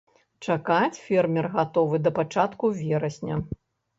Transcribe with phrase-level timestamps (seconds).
[0.45, 3.35] Чакаць фермер гатовы да пачатку верасня.